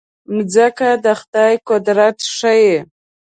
[0.35, 2.75] مځکه د خدای قدرت ښيي.